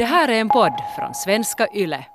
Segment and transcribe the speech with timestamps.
[0.00, 2.06] Det här är en podd från svenska YLE.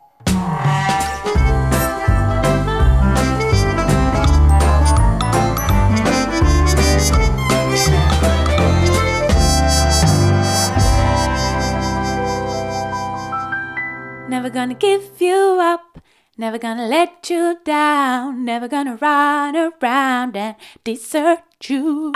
[14.30, 16.00] Never gonna give you up,
[16.36, 22.14] never gonna let you down, never gonna run around and desert you.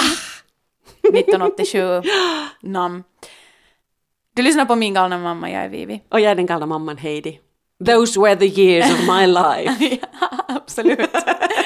[1.14, 2.02] 1987,
[2.62, 3.04] namn.
[4.36, 6.04] Du lyssnar på min galna mamma, jag är Vivi.
[6.10, 7.40] Och jag är den galna mamman Heidi.
[7.86, 10.00] Those were the years of my life.
[10.22, 11.10] ja, absolut.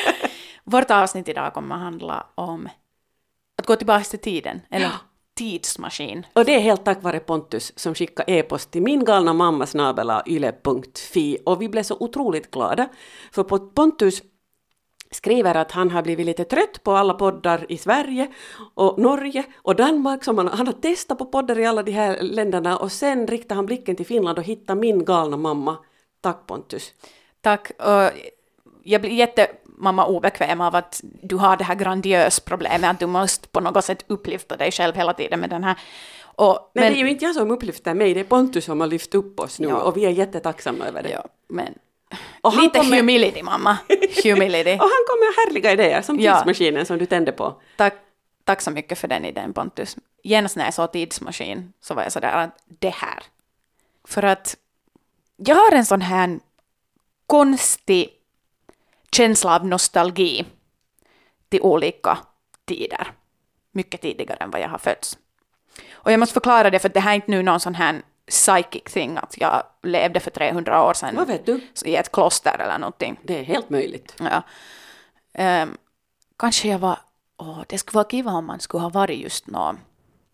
[0.63, 2.69] Vårt avsnitt idag kommer att handla om
[3.59, 4.91] att gå tillbaka till tiden, eller
[5.37, 6.25] tidsmaskin.
[6.33, 10.23] Och det är helt tack vare Pontus som skickade e-post till min galna mamma snabela
[10.25, 12.89] yle.fi och vi blev så otroligt glada
[13.31, 14.21] för Pontus
[15.15, 18.27] skriver att han har blivit lite trött på alla poddar i Sverige
[18.73, 22.21] och Norge och Danmark som han, han har testat på poddar i alla de här
[22.21, 25.77] länderna och sen riktar han blicken till Finland och hittar min galna mamma.
[26.21, 26.93] Tack Pontus.
[27.41, 27.71] Tack.
[28.83, 33.47] Jag blir jättemamma obekväm av att du har det här grandiös problemet att du måste
[33.47, 35.77] på något sätt upplyfta dig själv hela tiden med den här.
[36.35, 38.79] Och, Nej, men, det är ju inte jag som upplyfter mig, det är Pontus som
[38.79, 39.81] har lyft upp oss nu ja.
[39.81, 41.09] och vi är jättetacksamma över det.
[41.09, 41.73] Ja, men
[42.41, 42.97] och Lite kommer...
[42.97, 43.77] humility, mamma.
[44.23, 44.73] Humility.
[44.81, 46.85] och han kommer med härliga idéer, som tidsmaskinen ja.
[46.85, 47.61] som du tände på.
[47.77, 47.93] Tack,
[48.43, 49.97] tack så mycket för den idén, Pontus.
[50.23, 53.23] Genast när jag såg tidsmaskin så var jag sådär att det här.
[54.07, 54.55] För att
[55.37, 56.39] jag har en sån här
[57.27, 58.09] konstig
[59.11, 60.45] känsla av nostalgi
[61.49, 62.17] till olika
[62.65, 63.11] tider.
[63.71, 65.17] Mycket tidigare än vad jag har fötts.
[65.91, 68.83] Och jag måste förklara det, för det här är inte nu någon sån här psychic
[68.83, 71.61] thing, att jag levde för 300 år sedan Vad vet du?
[71.85, 73.19] i ett kloster eller någonting.
[73.23, 74.15] Det är helt möjligt.
[74.19, 74.43] Ja.
[75.63, 75.77] Um,
[76.37, 76.99] kanske jag var,
[77.37, 79.79] åh, det skulle vara kiva om man skulle ha varit just någon,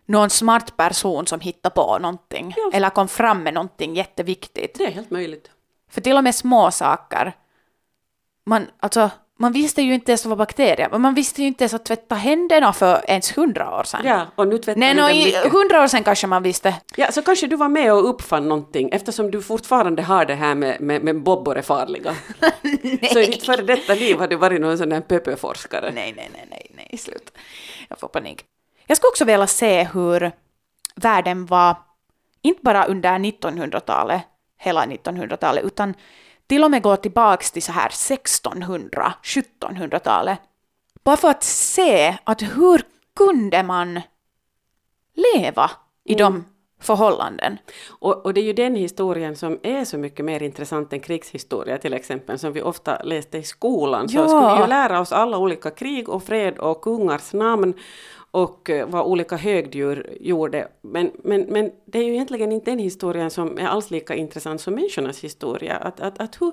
[0.06, 2.70] någon smart person som hittade på någonting, ja.
[2.72, 4.78] eller kom fram med någonting jätteviktigt.
[4.78, 5.50] Det är helt möjligt.
[5.90, 7.32] För till och med små saker,
[8.46, 9.10] man, alltså,
[9.40, 10.98] man visste ju inte ens vad bakterier var.
[10.98, 14.00] Man visste ju inte ens att tvätta händerna för ens hundra år sedan.
[14.04, 16.74] Ja, och nu tvättar Nej, no, i hundra år sedan kanske man visste.
[16.96, 20.54] Ja, så kanske du var med och uppfann någonting eftersom du fortfarande har det här
[20.54, 22.14] med, med, med bobbor är farliga.
[23.12, 25.92] så i ditt före detta liv har du varit någon sån där pöpöforskare.
[25.94, 27.32] Nej, nej, nej, nej, nej, slut.
[27.88, 28.44] Jag får panik.
[28.86, 30.32] Jag skulle också vilja se hur
[30.94, 31.76] världen var,
[32.42, 34.22] inte bara under 1900-talet,
[34.58, 35.94] hela 1900-talet, utan
[36.50, 40.38] till och med gå tillbaka till så här 1600, 1700-talet.
[41.04, 42.82] Bara för att se att hur
[43.16, 44.00] kunde man
[45.14, 45.70] leva
[46.04, 46.24] i mm.
[46.24, 46.44] de
[46.80, 47.58] förhållanden.
[47.88, 51.78] Och, och, det är ju den historien som är så mycket mer intressant än krigshistoria
[51.78, 54.08] till exempel, som vi ofta läste i skolan.
[54.08, 54.28] Så ja.
[54.28, 57.74] skulle vi ju lära oss alla olika krig och fred och kungars namn
[58.30, 60.68] och eh, vad olika högdjur gjorde.
[60.82, 64.60] Men, men, men det är ju egentligen inte den historien som är alls lika intressant
[64.60, 65.76] som människornas historia.
[65.76, 66.52] Att, att, att hur,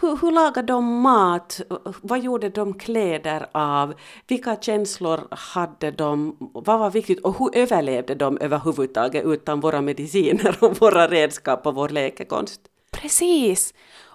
[0.00, 1.60] hur, hur lagade de mat?
[2.02, 3.94] Vad gjorde de kläder av?
[4.26, 6.36] Vilka känslor hade de?
[6.54, 7.20] Vad var viktigt?
[7.20, 12.60] Och hur överlevde de överhuvudtaget utan våra mediciner och våra redskap och vår läkekonst?
[12.92, 13.74] Precis!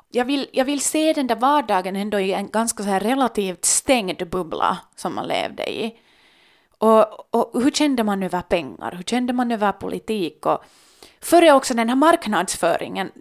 [0.09, 3.65] Jag vill, jag vill se den där vardagen ändå i en ganska så här relativt
[3.65, 5.95] stängd bubbla som man levde i.
[6.77, 8.93] Och, och hur kände man över pengar?
[8.95, 10.45] Hur kände man över politik?
[10.45, 10.63] Och
[11.21, 13.11] före också den här marknadsföringen.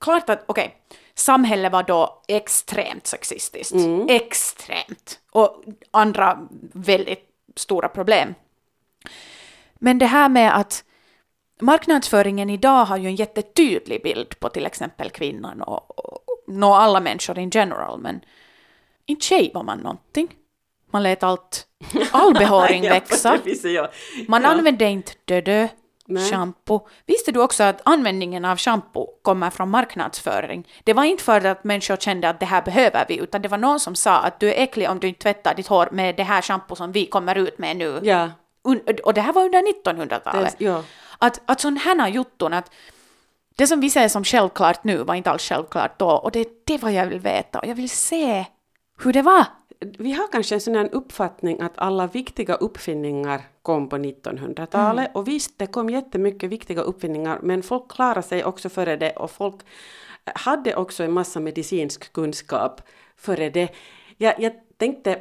[0.00, 3.74] Klart att, okej, okay, samhället var då extremt sexistiskt.
[3.74, 4.06] Mm.
[4.08, 5.20] Extremt.
[5.30, 8.34] Och andra väldigt stora problem.
[9.74, 10.84] Men det här med att
[11.60, 16.24] marknadsföringen idag har ju en jättetydlig bild på till exempel kvinnan och, och,
[16.62, 18.20] och alla människor in general, men
[19.06, 20.28] inte var man någonting.
[20.92, 21.66] Man lät allt,
[22.10, 23.38] all behåring växa.
[24.28, 24.48] Man ja.
[24.48, 25.68] använde inte dödö
[26.30, 26.88] shampoo.
[27.06, 30.68] Visste du också att användningen av shampoo kommer från marknadsföring?
[30.84, 33.58] Det var inte för att människor kände att det här behöver vi, utan det var
[33.58, 36.22] någon som sa att du är äcklig om du inte tvättar ditt hår med det
[36.22, 38.00] här shampoo som vi kommer ut med nu.
[38.02, 38.30] Ja.
[39.04, 40.56] Och det här var under 1900-talet.
[40.58, 40.82] Ja.
[41.18, 42.70] Att, att sådana här jutton, att
[43.56, 46.46] det som vi ser som självklart nu var inte alls självklart då, och det är
[46.66, 48.44] det vad jag vill veta, och jag vill se
[48.98, 49.44] hur det var
[49.80, 55.06] vi har kanske en sån uppfattning att alla viktiga uppfinningar kom på 1900-talet.
[55.06, 55.12] Mm.
[55.14, 59.30] Och visst, det kom jättemycket viktiga uppfinningar, men folk klarade sig också före det och
[59.30, 59.54] folk
[60.24, 62.80] hade också en massa medicinsk kunskap
[63.16, 63.68] före det.
[64.16, 65.18] Jag, jag tänkte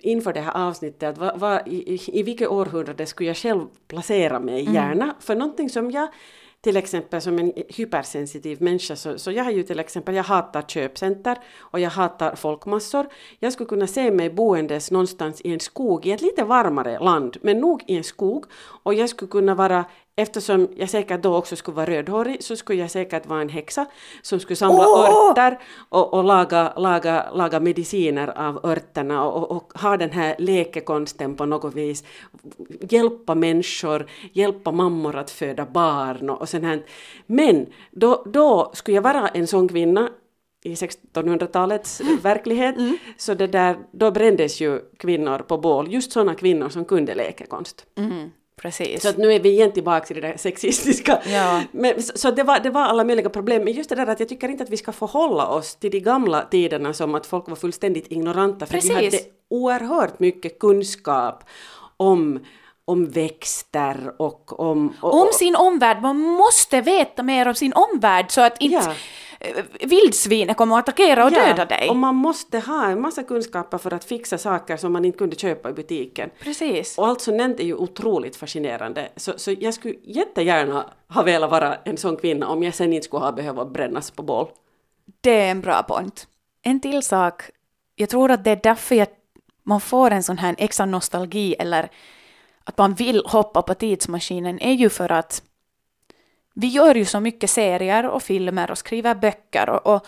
[0.00, 4.40] inför det här avsnittet att vad, vad, i, i vilket århundrade skulle jag själv placera
[4.40, 4.74] mig mm.
[4.74, 5.14] gärna?
[5.20, 6.08] För någonting som jag
[6.66, 10.62] till exempel som en hypersensitiv människa så, så jag har ju till exempel, jag hatar
[10.62, 13.06] köpcenter och jag hatar folkmassor.
[13.38, 17.36] Jag skulle kunna se mig boendes någonstans i en skog, i ett lite varmare land,
[17.42, 18.44] men nog i en skog.
[18.82, 19.84] Och jag skulle kunna vara
[20.16, 23.86] eftersom jag säkert då också skulle vara rödhårig så skulle jag säkert vara en häxa
[24.22, 25.30] som skulle samla Åh!
[25.30, 25.58] örter
[25.88, 31.46] och, och laga, laga, laga mediciner av örterna och, och ha den här lekekonsten på
[31.46, 32.04] något vis.
[32.80, 36.82] Hjälpa människor, hjälpa mammor att föda barn och, och sånt här.
[37.26, 40.08] Men då, då skulle jag vara en sån kvinna
[40.64, 42.74] i 1600-talets verklighet,
[43.16, 47.86] så det där, då brändes ju kvinnor på bål, just sådana kvinnor som kunde läkekonst.
[47.96, 48.30] Mm,
[48.62, 49.02] precis.
[49.02, 51.22] Så att nu är vi igen tillbaka i det där sexistiska.
[51.26, 51.62] Ja.
[51.72, 53.64] Men, så så det, var, det var alla möjliga problem.
[53.64, 56.00] Men just det där att jag tycker inte att vi ska förhålla oss till de
[56.00, 58.66] gamla tiderna som att folk var fullständigt ignoranta.
[58.66, 58.94] För vi Precis.
[58.94, 59.18] hade
[59.50, 61.44] oerhört mycket kunskap
[61.96, 62.40] om,
[62.84, 64.96] om växter och om...
[65.00, 68.94] Och, om sin omvärld, man måste veta mer om sin omvärld så att inte Ja.
[69.40, 71.88] Eh, vildsvinet kommer att attackera och döda dig.
[71.88, 75.36] Och man måste ha en massa kunskaper för att fixa saker som man inte kunde
[75.36, 76.30] köpa i butiken.
[76.40, 76.98] Precis.
[76.98, 79.08] Och allt sånt är ju otroligt fascinerande.
[79.16, 83.04] Så, så jag skulle jättegärna ha velat vara en sån kvinna om jag sen inte
[83.04, 84.48] skulle ha behövt brännas på bål.
[85.20, 86.26] Det är en bra point.
[86.62, 87.42] En till sak.
[87.94, 89.08] Jag tror att det är därför jag,
[89.62, 91.90] man får en sån här extra nostalgi eller
[92.64, 95.42] att man vill hoppa på tidsmaskinen är ju för att
[96.58, 100.06] vi gör ju så mycket serier och filmer och skriver böcker och, och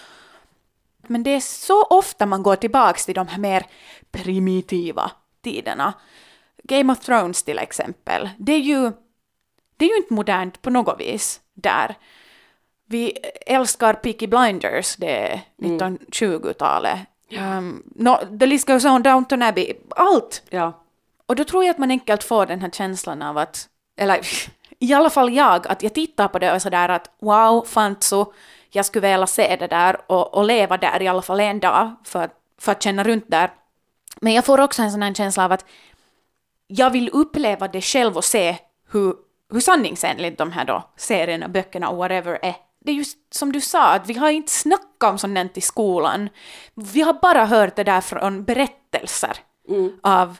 [1.06, 3.67] men det är så ofta man går tillbaks till de här mer
[4.11, 5.11] primitiva
[5.43, 5.95] tiderna.
[6.62, 8.29] Game of Thrones till exempel.
[8.39, 8.93] Det är ju,
[9.77, 11.95] det är ju inte modernt på något vis där.
[12.87, 16.99] Vi älskar Peaky Blinders, det är 1920-talet.
[17.39, 20.43] Um, no, The List Goes On, Downton Abbey, allt!
[20.51, 20.85] Ja.
[21.27, 24.21] Och då tror jag att man enkelt får den här känslan av att, eller
[24.79, 28.33] i alla fall jag, att jag tittar på det och är sådär att wow, Fantso,
[28.71, 31.95] jag skulle vilja se det där och, och leva där i alla fall en dag
[32.05, 33.51] för, att- för att känna runt där.
[34.21, 35.65] Men jag får också en sån här känsla av att
[36.67, 38.57] jag vill uppleva det själv och se
[38.91, 39.15] hur,
[39.53, 42.55] hur sanningsenligt de här då serierna, böckerna och whatever är.
[42.85, 46.29] Det är just som du sa, att vi har inte snackat om sånt i skolan.
[46.75, 49.39] Vi har bara hört det där från berättelser
[50.03, 50.37] av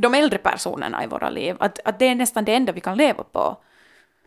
[0.00, 1.56] de äldre personerna i våra liv.
[1.60, 3.56] Att, att det är nästan det enda vi kan leva på.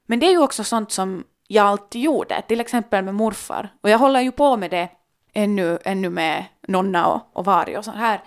[0.05, 3.69] Men det är ju också sånt som jag alltid gjorde, till exempel med morfar.
[3.81, 4.89] Och jag håller ju på med det
[5.33, 8.21] ännu, ännu med Nonna och, och Vari och sånt här.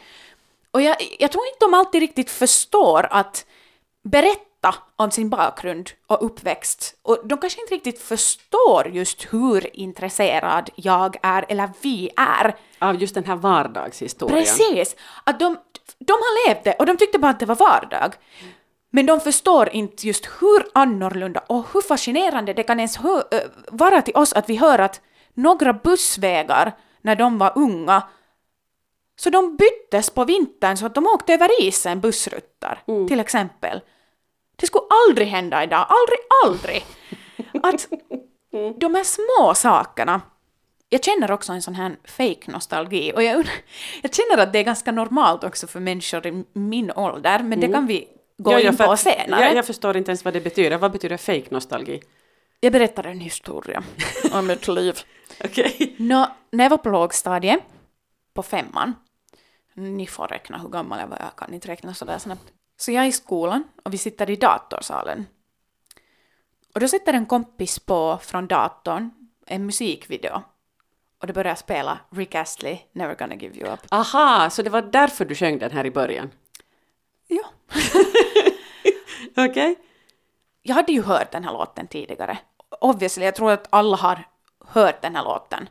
[0.70, 3.47] Och jag, jag tror inte de alltid riktigt förstår att
[4.02, 4.53] berätta
[4.96, 6.96] om sin bakgrund och uppväxt.
[7.02, 12.56] Och de kanske inte riktigt förstår just hur intresserad jag är, eller vi är.
[12.78, 14.38] Av just den här vardagshistorien.
[14.38, 14.96] Precis!
[15.25, 15.56] Att de,
[15.99, 18.14] de har levt det och de tyckte bara att det var vardag.
[18.90, 22.99] Men de förstår inte just hur annorlunda och hur fascinerande det kan ens
[23.70, 25.00] vara till oss att vi hör att
[25.34, 26.72] några bussvägar
[27.02, 28.02] när de var unga
[29.16, 33.81] så de byttes på vintern så att de åkte över isen, bussruttar till exempel.
[34.56, 36.84] Det skulle aldrig hända idag, aldrig, aldrig!
[37.62, 37.88] Att
[38.80, 40.20] de här små sakerna
[40.88, 43.36] jag känner också en sån här fake nostalgi och jag,
[44.02, 47.68] jag känner att det är ganska normalt också för människor i min ålder, men det
[47.68, 48.08] kan vi
[48.38, 49.44] gå ja, in på att- senare.
[49.44, 50.78] Jag, jag förstår inte ens vad det betyder.
[50.78, 52.02] Vad betyder fake nostalgi?
[52.60, 53.82] Jag berättar en historia
[54.32, 54.98] om mitt liv.
[55.44, 55.94] Okej.
[55.98, 57.60] Nå, när jag var på lågstadiet,
[58.34, 58.94] på femman,
[59.74, 62.52] ni får räkna hur gammal jag var, jag kan inte räkna sådär snabbt.
[62.76, 65.26] Så jag är i skolan och vi sitter i datorsalen.
[66.75, 69.11] Och då sätter en kompis på från datorn
[69.47, 70.43] en musikvideo.
[71.21, 73.81] Och det börjar spela Rick Astley, Never gonna give you up.
[73.90, 76.31] Aha, så det var därför du sjöng den här i början?
[77.26, 77.45] Ja.
[79.45, 79.76] Okej.
[80.62, 82.38] Jag hade ju hört den här låten tidigare.
[82.81, 84.25] Obviously, jag tror att alla har
[84.66, 85.69] hört den här låten.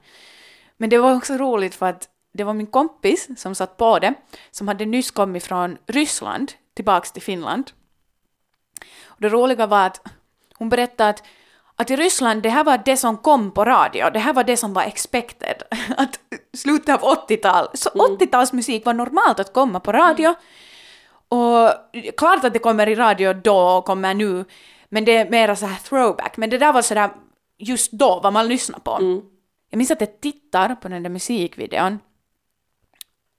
[0.77, 4.13] Men det var också roligt för att det var min kompis som satt på det,
[4.51, 7.71] som hade nyss kommit från Ryssland tillbaks till Finland.
[9.05, 10.07] Och det roliga var att
[10.55, 11.23] hon berättade att,
[11.75, 14.57] att i Ryssland, det här var det som kom på radio, det här var det
[14.57, 15.63] som var expected.
[15.97, 16.19] Att
[16.53, 20.35] slutet av 80-tal, så 80-talsmusik var normalt att komma på radio.
[21.27, 21.71] Och
[22.17, 24.45] klart att det kommer i radio då och kommer nu,
[24.89, 26.37] men det är mera så här throwback.
[26.37, 27.09] Men det där var sådär
[27.57, 29.21] just då, vad man lyssnar på.
[29.69, 31.99] Jag minns att jag tittar på den där musikvideon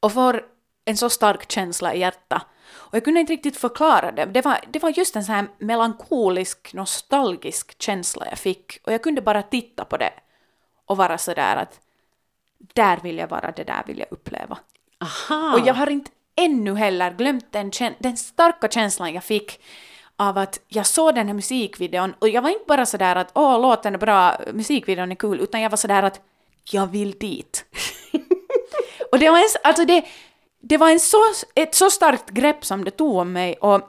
[0.01, 0.45] och får
[0.85, 2.47] en så stark känsla i hjärtat.
[2.95, 4.25] Och jag kunde inte riktigt förklara det.
[4.25, 8.79] Det var, det var just en sån här melankolisk, nostalgisk känsla jag fick.
[8.85, 10.13] Och jag kunde bara titta på det
[10.87, 11.81] och vara sådär att
[12.59, 14.59] där vill jag vara, det där vill jag uppleva.
[15.01, 15.55] Aha.
[15.55, 19.61] Och jag har inte ännu heller glömt den, den starka känslan jag fick
[20.17, 23.61] av att jag såg den här musikvideon och jag var inte bara sådär att åh,
[23.61, 26.21] låten är bra, musikvideon är kul, utan jag var sådär att
[26.71, 27.65] jag vill dit.
[29.13, 30.05] och det var, en, alltså det,
[30.69, 31.23] det var en så,
[31.55, 33.81] ett så starkt grepp som det tog om mig och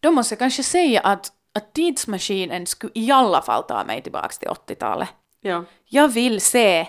[0.00, 4.28] då måste jag kanske säga att, att tidsmaskinen skulle i alla fall ta mig tillbaka
[4.28, 5.08] till 80-talet.
[5.40, 5.64] Ja.
[5.84, 6.88] Jag vill se,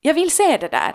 [0.00, 0.94] jag vill se det där.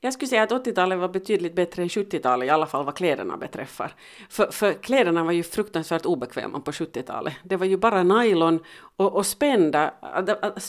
[0.00, 3.36] Jag skulle säga att 80-talet var betydligt bättre än 70-talet, i alla fall vad kläderna
[3.36, 3.94] beträffar.
[4.28, 7.34] För, för kläderna var ju fruktansvärt obekväma på 70-talet.
[7.42, 8.60] Det var ju bara nylon
[8.96, 9.94] och, och spända,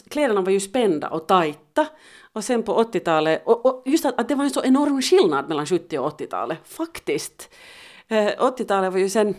[0.09, 1.87] kläderna var ju spända och tajta.
[2.33, 5.49] Och sen på 80-talet, och, och just att, att, det var en så enorm skillnad
[5.49, 7.49] mellan 70 och 80-talet, faktiskt.
[8.07, 9.35] Eh, 80-talet var ju sen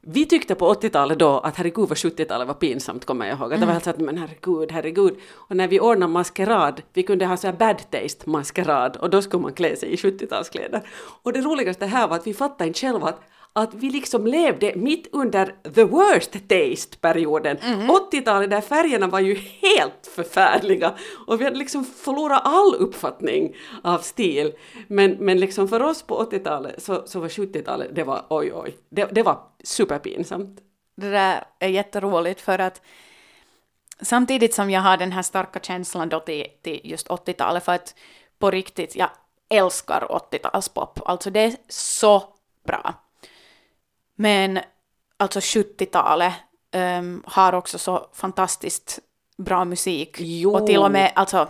[0.00, 3.52] vi tyckte på 80-talet då att herregud vad 70-talet var pinsamt kommer jag ihåg.
[3.52, 5.16] Att det var helt så att men herregud, herregud.
[5.34, 9.22] Och när vi ordnade maskerad, vi kunde ha så här bad taste maskerad och då
[9.22, 10.80] skulle man klä sig i 70-talskläder.
[11.22, 13.20] Och det roligaste här var att vi fattade inte själva att
[13.58, 17.56] att vi liksom levde mitt under the worst taste-perioden.
[17.56, 17.90] Mm.
[17.90, 20.94] 80-talet där färgerna var ju helt förfärliga
[21.26, 24.52] och vi hade liksom förlorat all uppfattning av stil.
[24.86, 28.76] Men, men liksom för oss på 80-talet så, så var 70-talet, det var oj oj,
[28.88, 30.60] det, det var superpinsamt.
[30.96, 32.82] Det där är jätteroligt för att
[34.00, 37.94] samtidigt som jag har den här starka känslan då till, till just 80-talet för att
[38.38, 39.10] på riktigt, jag
[39.50, 41.00] älskar 80-talspop.
[41.04, 42.22] Alltså det är så
[42.66, 42.94] bra.
[44.20, 44.58] Men
[45.16, 46.32] alltså 70-talet
[46.74, 48.98] um, ehm, har också så fantastiskt
[49.36, 50.16] bra musik.
[50.18, 50.54] Jo.
[50.54, 51.48] Och till och med alltså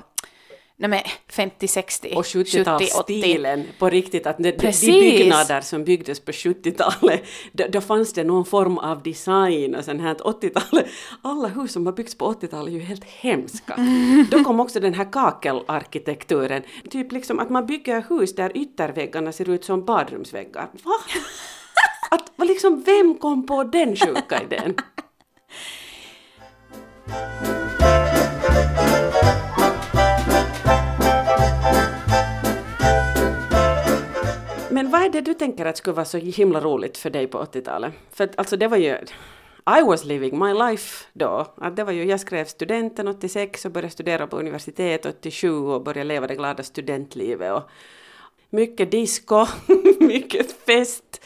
[0.80, 6.32] Nej men 50, 60, och 70-talsstilen på riktigt, att det, de byggnader som byggdes på
[6.32, 7.22] 70-talet,
[7.52, 10.86] då, då, fanns det någon form av design och sen här 80-talet,
[11.22, 13.76] alla hus som har byggts på 80-talet är ju helt hemska.
[14.30, 19.50] Då kom också den här kakelarkitekturen, typ liksom att man bygger hus där ytterväggarna ser
[19.50, 20.68] ut som badrumsväggar.
[20.84, 20.94] Va?
[22.10, 24.74] Att, liksom, vem kom på den sjuka idén?
[34.70, 37.38] Men vad är det du tänker att skulle vara så himla roligt för dig på
[37.38, 37.94] 80-talet?
[38.10, 38.96] För att, alltså det var ju
[39.78, 41.54] I was living my life då.
[41.56, 45.82] Att det var ju, jag skrev studenten 86 och började studera på universitet 87 och
[45.82, 47.52] började leva det glada studentlivet.
[47.52, 47.70] Och
[48.50, 49.46] mycket disco,
[50.00, 51.24] mycket fest.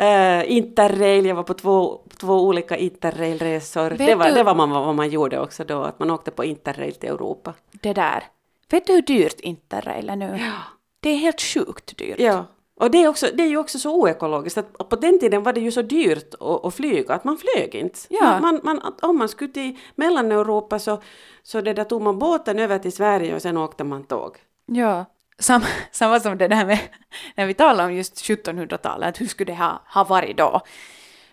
[0.00, 3.90] Uh, interrail, jag var på två, två olika interrailresor.
[3.90, 6.94] Det var, det var man, vad man gjorde också då, att man åkte på interrail
[6.94, 7.54] till Europa.
[7.70, 8.24] Det där.
[8.70, 10.38] Vet du hur dyrt interrail är nu?
[10.40, 10.52] Ja.
[11.00, 12.18] Det är helt sjukt dyrt.
[12.18, 12.44] Ja.
[12.76, 15.52] Och det är, också, det är ju också så oekologiskt att på den tiden var
[15.52, 17.98] det ju så dyrt att, att flyga att man flög inte.
[18.08, 18.40] Ja.
[18.40, 21.02] Man, man, om man skulle till Mellaneuropa så,
[21.42, 24.36] så det där tog man båten över till Sverige och sen åkte man tåg.
[24.66, 25.04] Ja,
[25.38, 26.78] Sam, samma som det där med
[27.34, 30.60] när vi talar om just 1700-talet, att hur skulle det ha, ha varit då?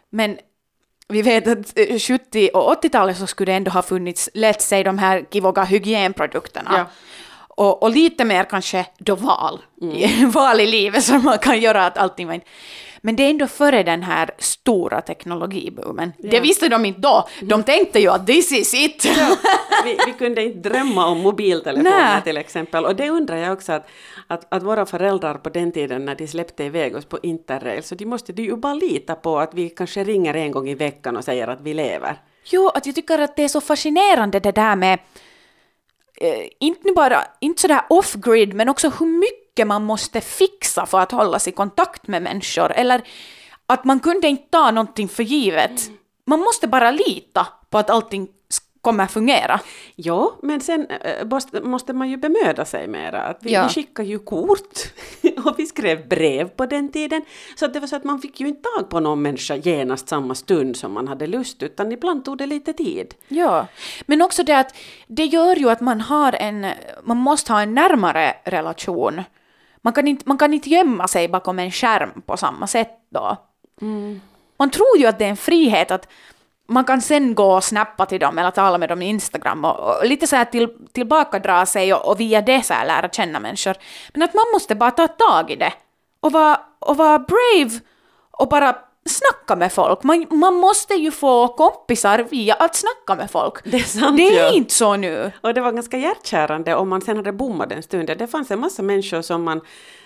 [0.10, 0.38] Men
[1.08, 4.84] vi vet att 70 eh, och 80-talet så skulle det ändå ha funnits, lätt sig
[4.84, 6.72] de här kivoga hygienprodukterna.
[6.78, 6.86] Ja.
[7.48, 10.32] Och, och, lite mer kanske då val, mm.
[10.32, 12.48] val i livet som man kan göra att allting var inte...
[13.02, 16.14] Men det är ändå före den här stora teknologiboomen.
[16.18, 16.32] Ja.
[16.32, 17.28] Det visste de inte då.
[17.42, 19.06] De tänkte ju att this is it.
[19.06, 19.36] Ja,
[19.86, 22.22] vi, vi, kunde inte drömma om mobiltelefoner Nä.
[22.22, 22.86] till exempel.
[22.86, 23.88] Och det undrar jag också att,
[24.28, 27.96] att, att, våra föräldrar på den tiden när de släppte iväg oss på interrail, så
[27.96, 31.24] de måste ju bara lita på att vi kanske ringer en gång i veckan och
[31.24, 32.22] säger att vi lever.
[32.46, 35.00] Jo, att jag tycker att det är så fascinerande det där med
[36.18, 41.12] eh, inte bara, inte sådär off-grid, men också hur mycket man måste fixa för att
[41.12, 42.72] hålla sig i kontakt med människor.
[42.72, 43.02] Eller
[43.66, 45.92] att man kunde inte ta någonting för givet.
[46.26, 48.28] Man måste bara lita på att allting
[48.82, 49.60] kommer fungera.
[49.96, 53.22] Ja, men sen äh, måste man ju bemöda sig mera.
[53.22, 53.64] Att vi, ja.
[53.68, 54.80] vi skickade ju kort
[55.46, 57.22] och vi skrev brev på den tiden.
[57.56, 60.10] Så att det var så att man fick ju inte tag på någon människa genast
[60.10, 63.14] samma stund som man hade lust, utan ibland tog det lite tid.
[63.28, 63.68] Ja,
[64.06, 64.76] men också det att
[65.08, 66.68] det gör ju att man har en,
[67.04, 69.24] man måste ha en närmare relation.
[69.82, 73.38] Man kan inte, man kan inte gömma sig bakom en skärm på samma sätt då.
[73.82, 74.22] Mm.
[74.58, 76.08] Man tror ju att det är en frihet att
[76.68, 79.80] man kan sen gå och snappa till dem eller tala med dem i Instagram och,
[79.80, 83.40] och lite så här till, tillbakadra sig och, och via det så här lära känna
[83.40, 83.76] människor.
[84.14, 85.74] Men att man måste bara ta tag i det
[86.20, 87.80] och vara, och vara brave
[88.32, 90.04] och bara snacka med folk.
[90.04, 93.64] Man, man måste ju få kompisar via att snacka med folk.
[93.64, 94.52] Det är sant Det är ja.
[94.52, 95.32] inte så nu.
[95.42, 98.08] Och det var ganska hjärtkärande om man sen hade bommat en stund.
[98.18, 99.62] Det fanns en massa människor som man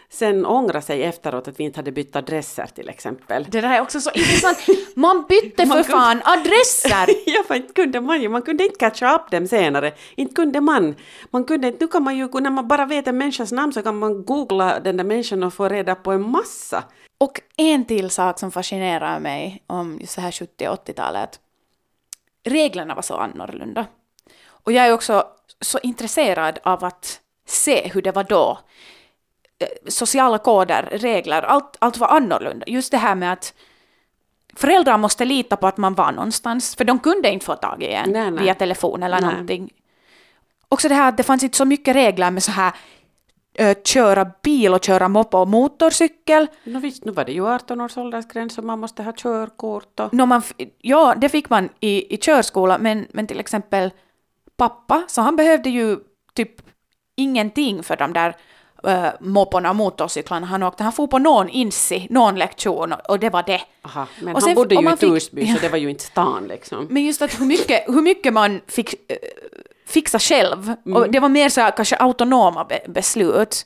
[0.10, 3.46] sen ångra sig efteråt att vi inte hade bytt adresser till exempel.
[3.50, 4.58] Det där är också så intressant.
[4.96, 7.08] Man bytte man för kunde, fan adresser!
[7.26, 8.30] ja, för inte kunde man ju.
[8.30, 9.94] Man kunde inte catcha upp dem senare.
[10.16, 10.96] Inte kunde man.
[11.32, 14.00] man kunde, nu kan man ju, när man bara vet en människas namn så kan
[14.00, 16.84] man googla den där människan och få reda på en massa.
[17.18, 21.40] Och en till sak som fascinerar mig om just så här 70 och 80-talet.
[22.44, 23.86] Reglerna var så annorlunda.
[24.48, 25.24] Och jag är också
[25.62, 28.60] så intresserad av att se hur det var då
[29.88, 32.66] sociala koder, regler, allt, allt var annorlunda.
[32.68, 33.54] Just det här med att
[34.56, 37.88] föräldrar måste lita på att man var någonstans, för de kunde inte få tag i
[37.88, 38.44] en Nej, nej.
[38.44, 39.30] via telefon eller Nej.
[39.30, 39.74] någonting.
[40.70, 42.74] Också det här att det fanns inte så mycket regler med så här
[43.58, 46.48] ö, köra bil och köra moppe och motorcykel.
[46.64, 50.14] No visst, nu var det ju 18 års åldersgräns och man måste ha körkort och...
[50.14, 50.42] Nå, man,
[50.82, 53.92] ja, det fick man i, i körskola, men, men till exempel
[54.58, 55.98] pappa, så han behövde ju
[56.34, 56.52] typ
[57.16, 58.36] ingenting för de där
[59.20, 60.84] mopporna och motorcyklarna han åkte.
[60.84, 63.62] Han får på någon insi, någon lektion och, det var det.
[63.82, 65.78] Aha, men Och han sen- bodde och ju man i fick- Torsby så det var
[65.78, 66.88] ju inte stan liksom.
[66.90, 69.18] Men just att hur mycket, hur mycket man fick eh,
[69.88, 70.98] fixa själv, Mm.
[70.98, 73.66] och det var mer så här, kanske autonoma be, beslut.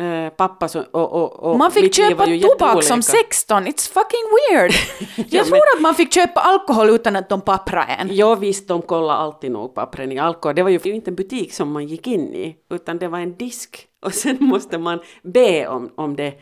[0.00, 3.02] Eh, pappa så, och, och, och Man fick köpa tobak som jätteolika.
[3.02, 4.72] 16, it's fucking weird.
[5.16, 8.08] Jag Ja, tror att man fick köpa alkohol utan att de papprade en.
[8.12, 10.54] Ja visst, de kollade alltid nog pappren i alkohol.
[10.54, 13.36] Det var ju inte en butik som man gick in i, utan det var en
[13.36, 13.86] disk.
[14.06, 16.34] Och sen måste man be om, om det.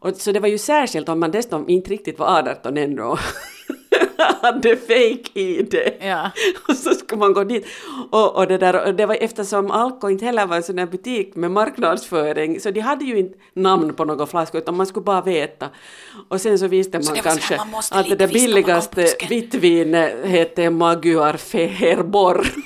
[0.00, 3.18] Och, så det var ju särskilt om man dessutom inte riktigt var 18 ännu och
[4.42, 5.92] hade fake-id.
[6.00, 6.30] Ja.
[6.68, 7.66] Och så skulle man gå dit.
[8.10, 10.86] Och, och, det, där, och det var eftersom Alko inte heller var en sån där
[10.86, 15.04] butik med marknadsföring, så de hade ju inte namn på någon flaska, utan man skulle
[15.04, 15.68] bara veta.
[16.28, 19.28] Och sen så visste man så kanske man att det där billigaste alkopusken.
[19.28, 22.46] vittvinet hette Magyar Feherborr.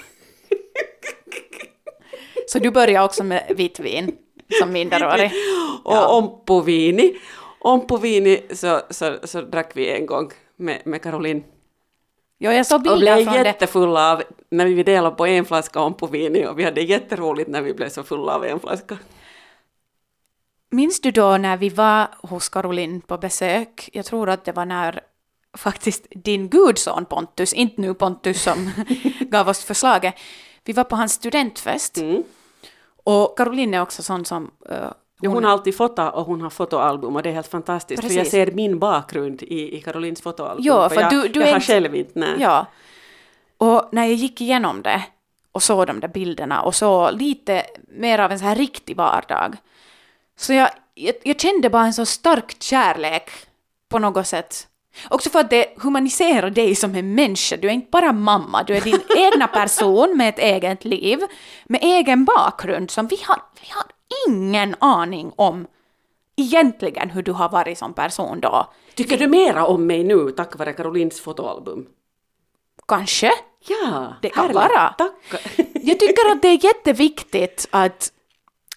[2.48, 4.16] Så du började också med vitt vin
[4.60, 5.32] som minderårig?
[5.82, 7.16] och Ompovini.
[7.58, 11.44] Ompovini så, så, så drack vi en gång med, med Caroline.
[12.38, 13.44] Jo, jag såg Och bilder blev från det.
[13.44, 17.74] jättefulla av, när vi delade på en flaska Ompovini och vi hade jätteroligt när vi
[17.74, 18.98] blev så fulla av en flaska.
[20.70, 23.90] Minns du då när vi var hos Caroline på besök?
[23.92, 25.00] Jag tror att det var när
[25.56, 28.70] faktiskt din gudson Pontus, inte nu Pontus som
[29.20, 30.14] gav oss förslaget,
[30.64, 31.98] vi var på hans studentfest.
[31.98, 32.22] Mm.
[33.04, 34.50] Och Caroline är också sån som...
[34.68, 38.02] eh, Jo, hon har alltid fotat och hon har fotoalbum och det är helt fantastiskt
[38.02, 38.30] för jag Precis.
[38.30, 40.64] ser min bakgrund i, i Carolines fotoalbum.
[40.64, 42.34] Ja, för jag, du- du jag är har själv inte, nej.
[42.38, 42.66] Ja.
[43.58, 45.02] Och när jag gick igenom det
[45.52, 49.56] och såg de där bilderna och så lite mer av en så här riktig vardag.
[50.38, 53.30] Så jag, jag, jag kände bara en så stark kärlek
[53.88, 54.68] på något sätt.
[55.08, 57.56] Också för att det humaniserar dig som en människa.
[57.56, 61.18] Du är inte bara mamma, du är din egna person med ett eget liv,
[61.64, 63.84] med egen bakgrund som vi har, vi har
[64.28, 65.66] ingen aning om
[66.36, 68.72] egentligen hur du har varit som person då.
[68.94, 71.86] Tycker du mera om mig nu tack vare Carolines fotoalbum?
[72.88, 73.30] Kanske?
[73.68, 74.94] Ja, Det kan vara.
[74.98, 75.12] Tack.
[75.74, 78.12] Jag tycker att det är jätteviktigt att,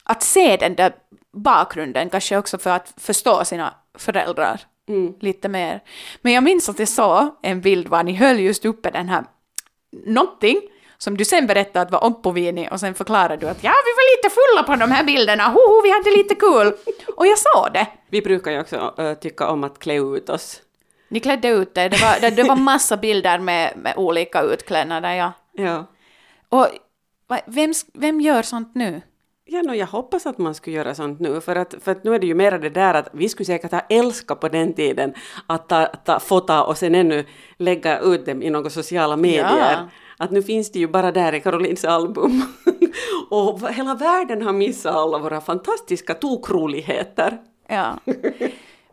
[0.04, 0.94] att se den där
[1.32, 4.62] bakgrunden, kanske också för att förstå sina föräldrar
[5.20, 5.84] lite mer.
[6.22, 9.26] Men jag minns att jag såg en bild var ni höll just uppe den här
[10.06, 10.62] någonting
[11.02, 14.18] som du sen berättade att var Ompovini och sen förklarade du att ja, vi var
[14.18, 16.74] lite fulla på de här bilderna, hoho, vi hade lite kul.
[17.16, 17.88] Och jag såg det.
[18.10, 20.62] Vi brukar ju också äh, tycka om att klä ut oss.
[21.08, 25.14] Ni klädde ut det, det var, det, det var massa bilder med, med olika utklädnader,
[25.14, 25.32] ja.
[25.54, 25.86] Ja.
[26.50, 26.68] Och
[27.46, 29.02] vem, vem gör sånt nu?
[29.46, 32.16] Ja, no, jag hoppas att man skulle göra sånt nu, för att, för att nu
[32.16, 35.14] är det ju mera det där att vi skulle säkert ha älskat på den tiden
[35.48, 37.26] att ta, ta fota och sen ännu
[37.58, 39.72] lägga ut dem i några sociala medier.
[39.72, 39.90] Ja.
[40.22, 42.44] Att nu finns det ju bara där i Carolines album.
[43.30, 47.38] och hela världen har missat alla våra fantastiska tokroligheter.
[47.68, 48.00] Ja.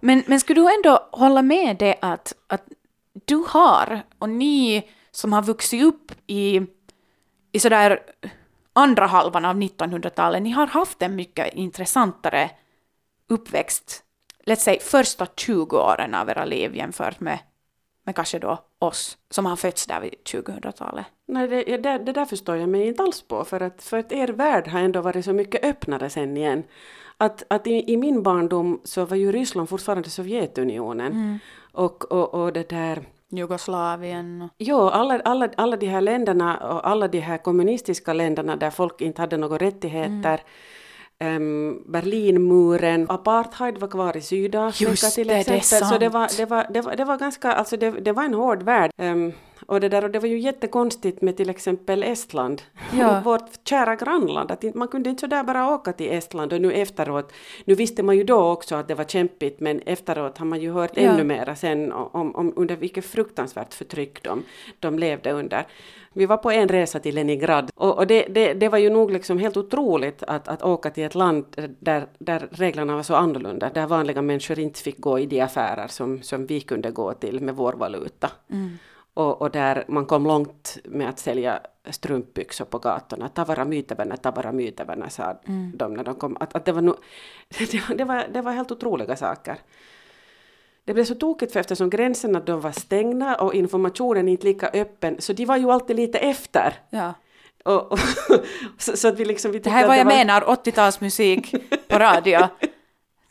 [0.01, 2.63] Men, men skulle du ändå hålla med det att, att
[3.27, 6.61] du har, och ni som har vuxit upp i,
[7.53, 8.01] i sådär
[8.73, 12.51] andra halvan av 1900-talet, ni har haft en mycket intressantare
[13.29, 14.05] uppväxt,
[14.45, 17.39] låt säga första 20 åren av era liv jämfört med,
[18.05, 21.07] med kanske då oss som har fötts där vid 2000-talet.
[21.29, 24.13] Nej, det, det, det där förstår jag mig inte alls på, för att, för att
[24.13, 26.63] er värld har ändå varit så mycket öppnare sen igen.
[27.19, 31.39] Att, att i, i min barndom så var ju Ryssland fortfarande Sovjetunionen.
[31.73, 33.03] Och, och, och det där...
[33.29, 34.49] Jugoslavien.
[34.59, 39.01] Jo, alla, alla, alla de här länderna och alla de här kommunistiska länderna där folk
[39.01, 40.41] inte hade några rättigheter.
[41.19, 45.89] Ehm, Berlinmuren, apartheid var kvar i Sydafrika Just till det, det är exempel.
[45.89, 46.37] så det var, sant.
[46.37, 48.91] det, var, det, var, det var ganska, alltså det, det var en hård värld.
[48.97, 49.33] Ehm,
[49.67, 52.63] och, det där, och det var ju jättekonstigt med till exempel Estland,
[52.99, 53.21] Ja.
[53.25, 54.51] vårt kära grannland.
[54.51, 57.33] Att man kunde inte sådär bara åka till Estland och nu efteråt,
[57.65, 60.73] nu visste man ju då också att det var kämpigt men efteråt har man ju
[60.73, 61.03] hört Ja.
[61.03, 64.43] ännu mera sen om, om under vilket fruktansvärt förtryck de,
[64.81, 65.67] de levde under.
[66.13, 69.11] Vi var på en resa till Leningrad och, och det, det, det var ju nog
[69.11, 71.45] liksom helt otroligt att, att åka till ett land
[71.81, 75.87] där, där reglerna var så annorlunda, där vanliga människor inte fick gå i de affärer
[75.89, 78.31] som, som vi kunde gå till med vår valuta.
[79.17, 83.29] Och, och där man kom långt med att sälja strumpbyxor på gatorna.
[83.29, 85.37] Tavara myytävänä, tavara myytävänä, sa
[85.75, 86.37] de när de kom.
[86.41, 86.97] Att, att det, var nog,
[87.59, 89.57] det, det, var, det var helt otroliga saker.
[90.85, 95.17] det blev så tokigt för eftersom gränserna de var stängda och informationen inte lika öppen,
[95.19, 96.75] så de var ju alltid lite efter.
[96.91, 97.15] Ja.
[97.65, 97.99] Och, och,
[98.79, 101.99] så, så, att vi liksom, vi Det här är vad jag var, menar, 80-talsmusik på
[101.99, 102.49] radio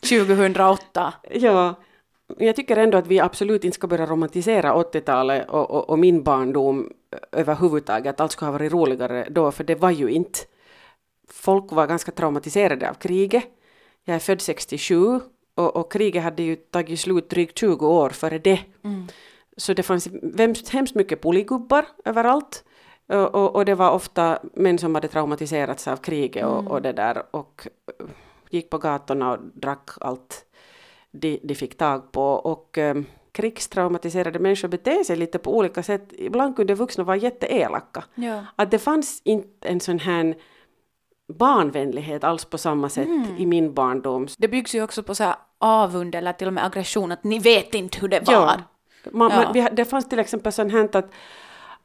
[0.00, 1.14] 2008.
[1.30, 1.74] Ja,
[2.38, 6.22] jag tycker ändå att vi absolut inte ska börja romantisera 80-talet och, och, och min
[6.22, 6.92] barndom
[7.32, 10.38] överhuvudtaget, att allt skulle ha varit roligare då, för det var ju inte.
[11.28, 13.44] Folk var ganska traumatiserade av kriget.
[14.04, 15.20] Jag är född 67
[15.54, 18.60] och, och kriget hade ju tagit slut drygt 20 år före det.
[19.56, 20.08] Så det fanns
[20.38, 22.64] hemskt, hemskt mycket poligubbar överallt.
[23.08, 26.92] Och, och, och det var ofta män som hade traumatiserats av kriget och, och det
[26.92, 27.68] där och
[28.50, 30.44] gick på gatorna och drack allt
[31.20, 32.22] de, de fick tag på.
[32.24, 36.12] Och um, krigstraumatiserade människor beter sig lite på olika sätt.
[36.18, 38.04] Ibland kunde vuxna vara jätteelaka.
[38.14, 38.44] Ja.
[38.56, 40.34] Att det fanns inte en sån här
[41.32, 44.26] barnvänlighet alls på samma sätt i min barndom.
[44.38, 47.38] Det byggs ju också på så här avund eller till och med aggression, att ni
[47.38, 48.34] vet inte hur det var.
[48.34, 48.60] Ja.
[49.12, 49.52] Man, Ja.
[49.54, 51.10] Man, det fanns till exempel sånt här att,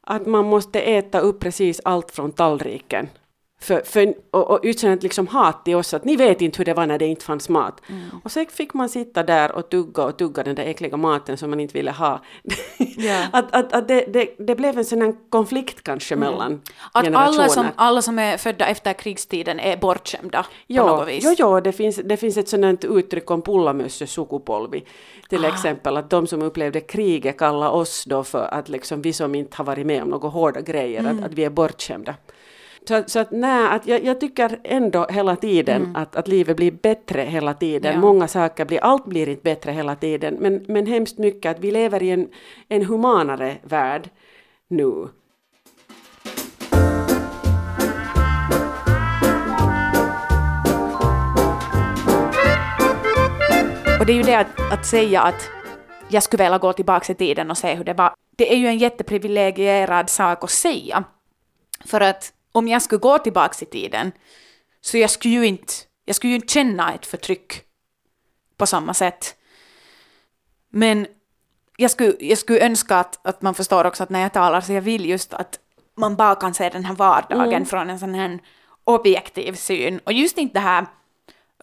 [0.00, 3.08] att man måste äta upp precis allt från tallriken.
[3.62, 6.64] För, för, och, och utan ett liksom hat till oss att ni vet inte hur
[6.64, 7.80] det var när det inte fanns mat.
[7.88, 8.02] Mm.
[8.24, 11.50] Och så fick man sitta där och tugga och tugga den där äckliga maten som
[11.50, 12.20] man inte ville ha.
[12.96, 13.26] Ja.
[13.32, 16.60] att att, att det, det, det blev en sån konflikt kanske mellan Mm.
[16.92, 17.38] Att generationer.
[17.38, 21.24] alla som, alla som är födda efter krigstiden är bortskämda på Jo, något vis.
[21.24, 24.84] jo, jo det, finns, det finns ett sådant uttryck om pullamössös sukupolvi.
[25.28, 25.48] Till Ah.
[25.48, 29.56] exempel att de som upplevde kriget kallar oss då för att liksom vi som inte
[29.56, 31.18] har varit med om några hårda grejer, Mm.
[31.18, 32.14] att, att vi är bortskämda.
[32.88, 36.70] Så, så att nej, att jag, jag tycker ändå hela tiden att, att livet blir
[36.70, 37.92] bättre hela tiden.
[37.92, 38.04] Mm.
[38.04, 38.08] Ja.
[38.08, 41.70] Många saker blir, allt blir inte bättre hela tiden, men, men hemskt mycket att vi
[41.70, 42.28] lever i en,
[42.68, 44.10] en humanare värld
[44.68, 45.08] nu.
[54.00, 55.50] Och det är ju det att, att säga att
[56.08, 58.14] jag skulle vilja gå tillbaka i tiden och se hur det var.
[58.36, 61.04] Det är ju en jätteprivilegierad sak att säga.
[61.84, 64.12] För att om jag skulle gå tillbaka i tiden
[64.80, 65.72] så jag skulle ju inte,
[66.04, 67.62] jag skulle ju inte känna ett förtryck
[68.56, 69.36] på samma sätt.
[70.70, 71.06] Men
[71.76, 74.72] jag skulle, jag skulle önska att, att man förstår också att när jag talar så
[74.72, 75.58] jag vill just att
[75.94, 78.38] man bara kan se den här vardagen från en sån här
[78.84, 80.00] objektiv syn.
[80.04, 80.86] Och just inte det här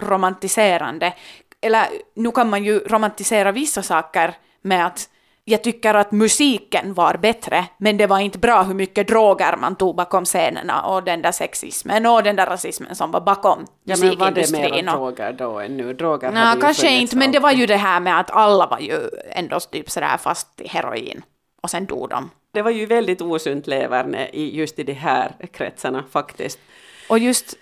[0.01, 1.13] romantiserande.
[1.61, 5.09] Eller nu kan man ju romantisera vissa saker med att
[5.49, 9.75] jag tycker att musiken var bättre, men det var inte bra hur mycket droger man
[9.75, 13.95] tog bakom scenerna och den där sexismen och den där rasismen som var bakom Ja,
[13.99, 14.89] men var det musikindustrin.
[14.89, 15.93] och- droger då än nu?
[15.93, 18.99] Droger Nå, kanske inte, men det var ju det här med att alla var ju
[19.31, 21.21] ändå typ sådär fast i heroin.
[21.61, 22.29] Och sen dog de.
[22.51, 26.59] Det var ju väldigt osunt leverne i, just i de här kretsarna faktiskt.
[27.09, 27.53] Och just,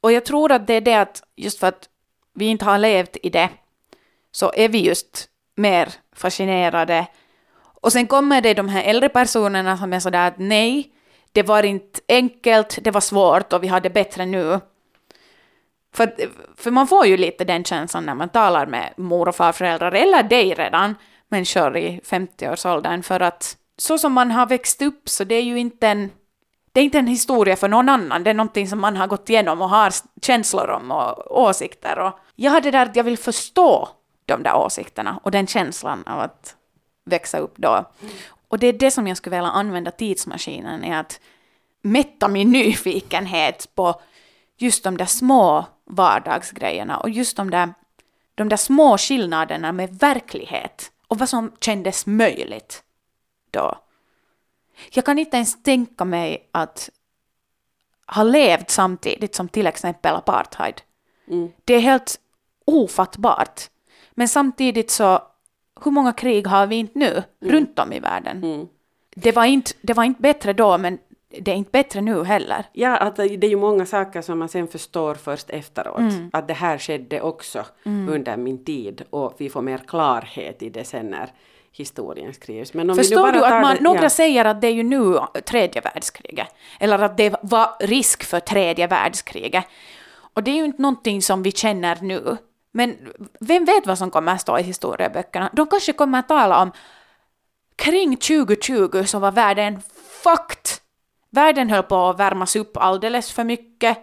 [0.00, 1.88] och jag tror att det är det att just för att
[2.34, 3.48] vi inte har levt i det
[4.32, 7.06] så är vi just mer fascinerade.
[7.80, 10.92] Och sen kommer det de här äldre personerna som är sådär att nej,
[11.32, 14.60] det var inte enkelt, det var svårt och vi har det bättre nu.
[15.94, 16.14] För,
[16.56, 20.22] för man får ju lite den känslan när man talar med mor och farföräldrar, eller
[20.22, 20.94] dig redan,
[21.28, 25.58] människor i 50-årsåldern, för att så som man har växt upp så det är ju
[25.58, 26.10] inte en,
[26.72, 29.30] det är inte en historia för någon annan, det är någonting som man har gått
[29.30, 31.98] igenom och har känslor om och åsikter.
[31.98, 33.88] Och jag har det där att jag vill förstå
[34.26, 36.57] de där åsikterna och den känslan av att
[37.08, 37.84] växa upp då.
[38.48, 41.20] Och det är det som jag skulle vilja använda tidsmaskinen, är att
[41.82, 44.00] mätta min nyfikenhet på
[44.56, 47.74] just de där små vardagsgrejerna och just de där,
[48.34, 52.82] de där små skillnaderna med verklighet och vad som kändes möjligt
[53.50, 53.78] då.
[54.90, 56.90] Jag kan inte ens tänka mig att
[58.06, 60.82] ha levt samtidigt som till exempel apartheid.
[61.64, 62.20] Det är helt
[62.64, 63.70] ofattbart.
[64.10, 65.22] Men samtidigt så,
[65.84, 68.68] hur många krig har vi inte nu runt om i världen?
[69.16, 70.98] Det, var inte, det var inte bättre då, men
[71.40, 72.64] det är inte bättre nu heller.
[72.72, 75.98] Ja, att det är ju många saker som man sen förstår först efteråt.
[75.98, 76.30] Mm.
[76.32, 80.84] Att det här skedde också under min tid och vi får mer klarhet i det
[80.84, 81.30] sen när
[81.72, 82.74] historien skrivs.
[82.74, 84.10] Men om vi nu Förstår bara du att man, det, några ja.
[84.10, 86.48] säger att det är ju nu tredje världskriget,
[86.80, 89.64] eller att det var risk för tredje världskriget.
[90.34, 92.36] Och det är ju inte någonting som vi känner nu.
[92.72, 95.50] Men vem vet vad som kommer att stå i historieböckerna?
[95.52, 96.72] De kanske kommer att tala om
[97.76, 99.82] kring 2020 så var världen
[100.22, 100.80] fucked.
[101.30, 103.98] Världen höll på att värmas upp alldeles för mycket.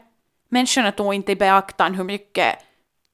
[0.49, 2.57] Människorna tog inte i beaktan hur mycket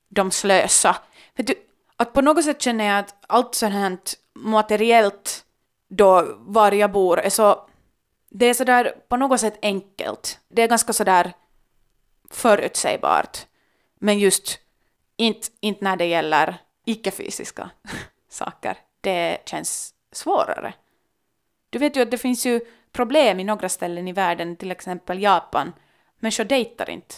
[0.09, 0.95] de slösa.
[1.35, 1.53] För du,
[1.97, 3.97] att på något sätt känner jag att allt sånt här
[4.33, 5.45] materiellt
[5.89, 7.67] då var jag bor är så...
[8.29, 10.39] Det är sådär på något sätt enkelt.
[10.47, 11.33] Det är ganska sådär
[12.29, 13.37] förutsägbart.
[13.99, 14.59] Men just
[15.21, 16.55] inte, inte när det gäller
[16.85, 17.69] icke-fysiska
[18.29, 20.73] saker, det känns svårare.
[21.69, 22.59] Du vet ju att det finns ju
[22.91, 25.73] problem i några ställen i världen, till exempel Japan.
[26.19, 27.15] Människor dejtar inte.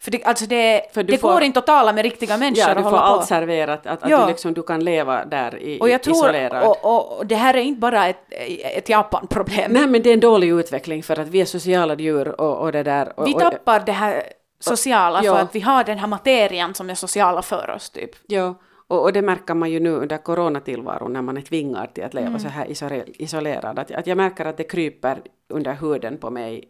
[0.00, 2.74] För det, alltså det, För det får- går inte att tala med riktiga människor Ja,
[2.74, 3.26] du och får allt på.
[3.26, 4.20] serverat, att, att Ja.
[4.20, 6.66] du, liksom, du kan leva där i, Och jag tror, isolerad.
[6.68, 8.24] och, och, det här är inte bara ett,
[8.62, 9.72] ett Japan-problem.
[9.72, 12.72] Nej men det är en dålig utveckling för att vi är sociala djur och, och
[12.72, 13.18] det där.
[13.20, 14.22] Och, Vi tappar det här
[14.60, 15.34] sociala Ja.
[15.36, 18.10] för att vi har den här materian som är sociala för oss, typ.
[18.26, 18.54] Ja,
[18.88, 22.14] och, och det märker man ju nu under coronatillvaron när man är tvingad till att
[22.14, 22.40] leva Mm.
[22.40, 23.78] så här isole- isolerad.
[23.78, 26.64] Att, att jag märker att det kryper under huden på mig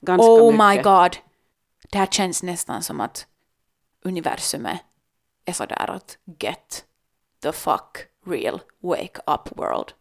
[0.00, 0.76] ganska Oh mycket.
[0.76, 1.16] my god.
[1.90, 3.26] Det här känns nästan som att
[4.04, 4.80] universumet
[5.44, 6.84] är sådär att get
[7.42, 9.92] the fuck real wake up world.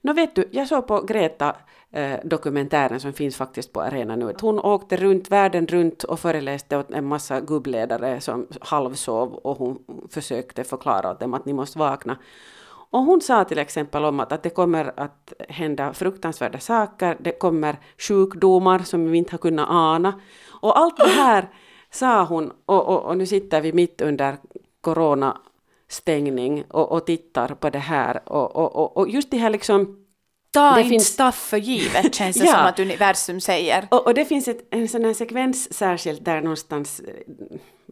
[0.00, 1.56] Nå vet du, jag såg på Greta
[1.92, 4.34] eh, dokumentären som finns faktiskt på arenan nu.
[4.40, 9.78] Hon åkte runt världen runt och föreläste åt en massa gubbledare som halvsov och hon
[10.10, 12.16] försökte förklara åt dem att ni måste vakna.
[12.92, 17.32] Och hon sa till exempel om att, att det kommer att hända fruktansvärda saker, det
[17.32, 20.20] kommer sjukdomar som vi inte har kunnat ana.
[20.48, 21.48] Och allt det här
[21.90, 24.36] sa hon, och, och, och nu sitter vi mitt under
[24.80, 28.20] coronastängning och, och tittar på det här.
[28.26, 30.04] Och, och, och, och just det här liksom
[30.50, 32.52] Ta Det inte finns- stuff för givet känns det Ja.
[32.52, 33.88] som att universum säger.
[33.90, 37.14] Och, och det finns ett, en sån här sekvens särskilt där någonstans eh,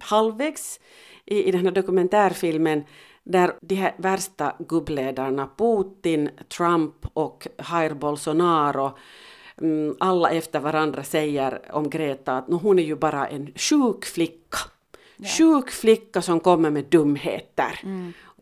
[0.00, 0.80] halvvägs
[1.26, 2.84] i, i den här dokumentärfilmen
[3.24, 8.98] där de här värsta gubbledarna Putin, Trump och Jair Bolsonaro
[9.60, 14.04] mm, alla efter varandra säger om Greta att "Nå, hon är ju bara en sjuk
[14.04, 14.58] flicka.
[15.38, 17.80] Sjuk flicka som kommer med dumheter.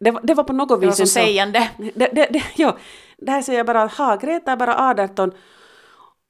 [0.00, 1.68] Det, var- det var på något Det var vis så sägande.
[1.94, 2.76] det, det, det, ja,
[3.18, 5.32] det här säger jag bara att ha, Greta är bara 18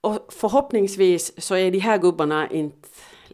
[0.01, 2.89] och förhoppningsvis så är de här gubbarna inte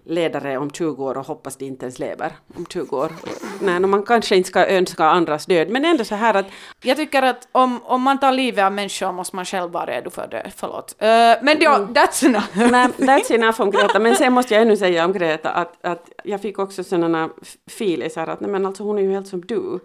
[0.05, 3.13] ledare om 20 år och hoppas de inte ens lever om 20 år.
[3.61, 6.47] Nej, man kanske inte ska önska andras död, men ändå så här att
[6.83, 10.11] Jag tycker att om, om man tar livet av människor måste man själv vara redo
[10.11, 10.53] för det.
[10.57, 10.97] Förlåt.
[11.03, 12.73] Uh, men ja, that's enough.
[12.73, 13.99] Nej, that's enough om Greta.
[13.99, 17.31] Men sen måste jag ännu säga om Greta att, att jag fick också sådana
[17.71, 19.81] filisar att nej men alltså hon är ju helt som du.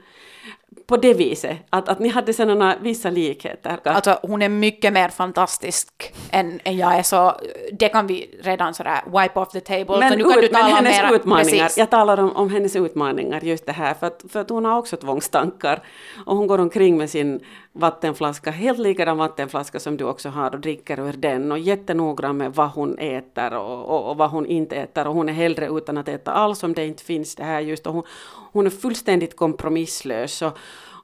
[0.88, 3.80] På det viset, att, att ni hade sådana vissa likheter.
[3.84, 7.36] Alltså hon är mycket mer fantastisk än, än jag är så
[7.72, 10.00] det kan vi redan sådär wipe off the table.
[10.00, 11.78] Men, så nu kan ut, du men tala hennes mera, utmaningar, precis.
[11.78, 14.78] jag talar om, om hennes utmaningar just det här, för att, för att hon har
[14.78, 15.84] också tvångstankar.
[16.26, 17.40] Och hon går omkring med sin
[17.72, 22.54] vattenflaska, helt likadan vattenflaska som du också har och dricker ur den och jättenoggrann med
[22.54, 25.98] vad hon äter och, och, och vad hon inte äter och hon är hellre utan
[25.98, 28.04] att äta alls om det inte finns det här just och hon,
[28.52, 30.42] hon är fullständigt kompromisslös.
[30.42, 30.58] Och,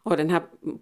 [0.06, 0.42] och den här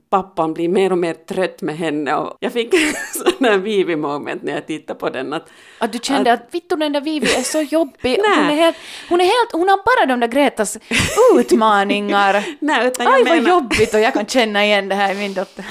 [0.09, 2.73] pappan blir mer och mer trött med henne och jag fick
[3.13, 6.75] sån här Vivi moment när jag tittade på den att Att du kände att, vittu
[6.75, 8.17] den där Vivi är så jobbig.
[8.17, 8.77] Hon, är helt,
[9.09, 10.77] hon är helt, hon har bara de där Gretas
[11.39, 12.43] utmaningar.
[12.59, 15.17] Nej, utan jag Aj vad menar- jobbigt och jag kan känna igen det här i
[15.17, 15.65] min dotter.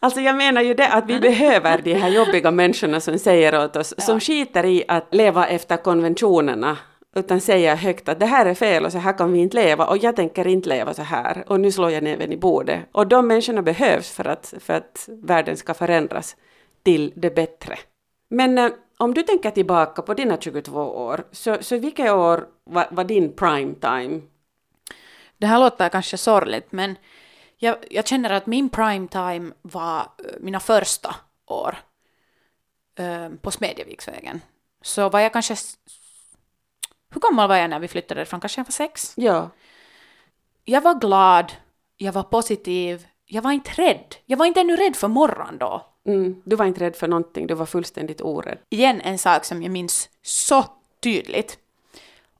[0.00, 3.76] Alltså jag menar ju det att vi behöver de här jobbiga människorna som säger åt
[3.76, 6.76] oss, som skiter i att leva efter konventionerna,
[7.14, 9.86] utan säger högt att det här är fel och så här kan vi inte leva
[9.86, 12.80] och jag tänker inte leva så här och nu slår jag näven i bordet.
[12.92, 16.36] Och de människorna behövs för att, för att världen ska förändras
[16.82, 17.78] till det bättre.
[18.28, 22.86] Men eh, om du tänker tillbaka på dina 22 år, så, så vilket år var,
[22.90, 24.20] var din prime time?
[25.38, 26.96] Det här låter kanske sorgligt men
[27.58, 30.06] jag, jag känner att min prime time var eh,
[30.40, 31.14] mina första
[31.46, 31.76] år
[32.98, 34.40] eh, på Smedjeviksvägen.
[34.82, 35.56] Så var jag kanske...
[37.14, 38.40] Hur gammal var jag när vi flyttade därifrån?
[38.40, 39.12] Kanske jag var sex?
[39.16, 39.50] Ja.
[40.64, 41.52] Jag var glad,
[41.96, 44.16] jag var positiv, jag var inte rädd.
[44.26, 45.86] Jag var inte ännu rädd för morgon då.
[46.06, 48.58] Mm, du var inte rädd för någonting, du var fullständigt orädd.
[48.68, 50.64] igen en sak som jag minns så
[51.02, 51.58] tydligt.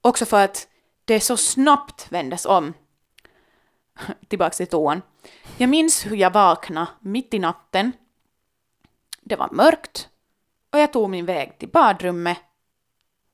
[0.01, 0.69] Också för att
[1.05, 2.75] det så snabbt vändes om.
[4.29, 5.03] Tillbaks till toan.
[5.57, 7.93] Jag minns hur jag vaknade mitt i natten.
[9.21, 10.09] Det var mörkt
[10.73, 12.39] och jag tog min väg till badrummet.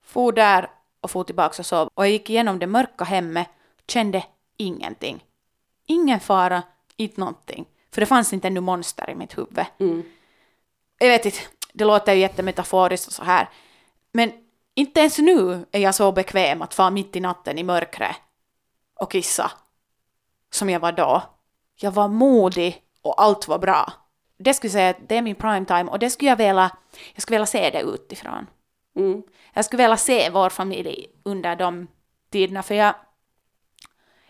[0.04, 1.90] For där och for tillbaks och sov.
[1.94, 3.48] Och jag gick igenom det mörka hemmet,
[3.88, 4.24] kände
[4.56, 5.24] ingenting.
[5.86, 6.62] Ingen fara,
[6.96, 7.66] inte någonting.
[7.92, 9.64] För det fanns inte ännu monster i mitt huvud
[11.00, 11.38] jag vet inte,
[11.72, 13.48] det låter ju jättemetaforiskt och så här.
[14.12, 14.32] Men
[14.74, 18.16] inte ens nu är jag så bekväm att vara mitt i natten i mörkret
[19.00, 19.50] och kissa
[20.50, 21.22] som jag var då.
[21.76, 23.92] Jag var modig och allt var bra.
[24.38, 26.70] Det skulle jag säga att det är min prime time och det skulle jag vilja,
[27.14, 28.46] jag skulle vilja se det utifrån.
[28.96, 29.22] Mm.
[29.54, 31.86] Jag skulle vilja se vår familj under de
[32.30, 32.94] tiderna för jag,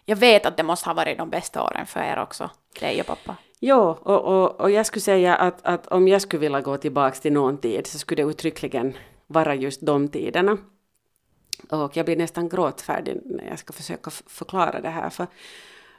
[0.05, 3.07] jag vet att det måste ha varit de bästa åren för er också, dig och
[3.07, 3.37] pappa.
[3.61, 7.17] Jo, och, och, och jag skulle säga att, att om jag skulle vilja gå tillbaka
[7.17, 8.97] till någon tid så skulle det uttryckligen
[9.27, 10.59] vara just de tiderna.
[11.71, 15.11] Och jag blir nästan gråtfärdig när jag ska försöka förklara det här.
[15.11, 15.27] För,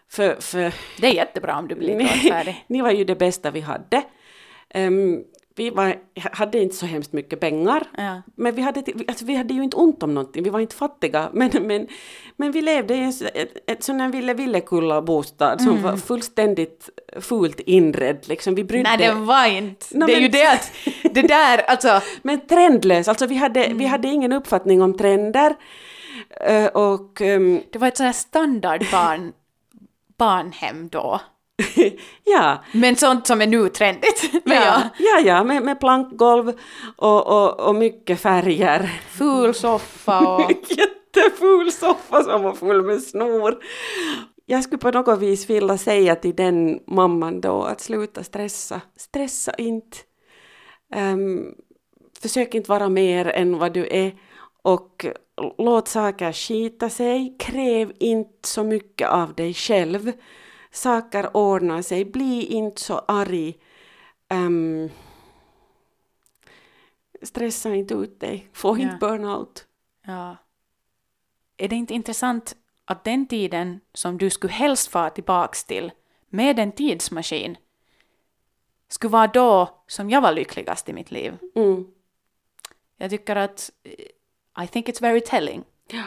[0.07, 2.65] För, för Det är jättebra om du blir ni, färdig.
[2.67, 4.03] ni var ju det bästa vi hade.
[4.69, 5.23] Ehm,
[5.55, 5.95] vi var,
[6.31, 8.21] hade inte så hemskt mycket pengar, Ja.
[8.35, 11.29] men vi hade, alltså vi hade ju inte ont om någonting, vi var inte fattiga,
[11.33, 11.87] men, men,
[12.35, 13.13] men vi levde i en,
[13.79, 15.81] sån här ville villekulla bostad som Mm.
[15.83, 18.27] var fullständigt fult inredd.
[18.27, 18.55] Liksom.
[18.55, 19.85] Vi brydde, Nej, det var inte.
[19.91, 20.71] Nå, det är men- ju det att
[21.03, 23.77] det där, alltså, Men trendlös, alltså vi hade, Mm.
[23.77, 25.55] vi hade ingen uppfattning om trender.
[26.47, 29.33] Eh, och ehm, det var ett sånt här standardbarn
[30.17, 31.21] barnhem då.
[32.23, 34.31] ja, Men sånt som är nu trendigt.
[34.45, 34.53] Ja.
[34.53, 36.53] ja, ja, ja med, med plankgolv
[36.95, 39.01] och, och, och mycket färger.
[39.09, 40.51] Ful soffa och...
[40.69, 43.63] Jätteful soffa som var full med snor.
[44.45, 48.81] Jag skulle på något vis vilja säga till den mamman då att sluta stressa.
[48.97, 49.97] Stressa inte.
[50.93, 51.45] Ehm,
[52.21, 54.11] försök inte vara mer än vad du är
[54.61, 55.05] och
[55.57, 57.35] låt saker skita sig.
[57.39, 60.11] Kräv inte så mycket av dig själv.
[60.71, 62.05] Saker ordnar sig.
[62.05, 63.57] Bli inte så arg.
[64.27, 64.89] Ehm,
[67.21, 68.49] stressa inte ut dig.
[68.53, 69.07] Få inte Ja.
[69.07, 69.65] burnout.
[70.05, 70.37] Ja.
[71.57, 72.55] Är det inte intressant
[72.85, 75.91] att den tiden som du skulle helst fara tillbaks till
[76.29, 77.57] med en tidsmaskin
[78.87, 81.37] skulle vara då som jag var lyckligast i mitt liv?
[81.55, 81.87] Mm.
[82.97, 85.63] Jag tycker att eh, I think it's very telling.
[85.87, 86.03] Ja.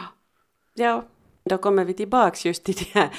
[0.73, 1.03] ja,
[1.43, 3.09] då kommer vi tillbaks just till de här,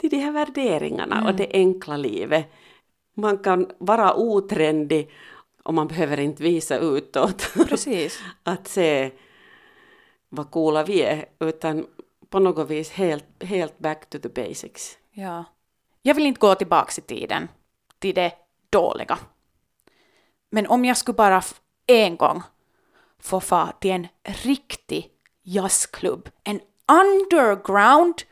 [0.00, 2.52] till de här värderingarna och det enkla livet.
[3.14, 5.10] Man kan vara otrendig
[5.62, 8.18] och man behöver inte visa utåt Precis.
[8.42, 9.10] att se
[10.28, 11.86] vad coola vi är, utan
[12.28, 14.98] på något vis helt, helt back to the basics.
[15.12, 15.44] Ja.
[16.02, 17.48] Jag vill inte gå tillbaks i tiden,
[17.98, 18.32] till det
[18.70, 19.18] dåliga.
[20.50, 21.42] Men om jag skulle bara
[21.86, 22.42] en gång
[23.18, 25.10] få fara till en riktig
[25.42, 28.22] jazzklubb, en underground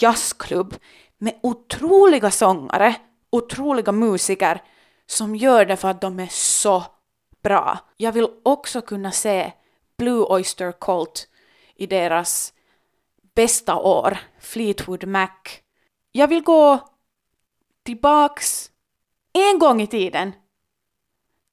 [0.00, 0.76] jazzklubb
[1.18, 2.96] med otroliga sångare,
[3.30, 4.62] otroliga musiker
[5.06, 6.84] som gör det för att de är så
[7.42, 7.78] bra.
[7.96, 9.52] Jag vill också kunna se
[9.98, 11.28] Blue Oyster Cult
[11.76, 12.52] i deras
[13.34, 15.28] bästa år, Fleetwood Mac.
[16.12, 16.78] Jag vill gå
[17.84, 18.70] tillbaks
[19.32, 20.32] en gång i tiden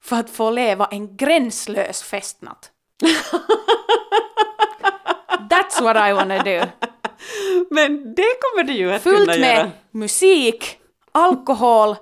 [0.02, 2.72] för att få leva en gränslös festnatt.
[5.50, 6.89] That's what I wanna do.
[7.70, 9.72] Men det kommer du ju att kunna Fullt med göra.
[9.92, 10.80] musik,
[11.12, 11.96] alkohol,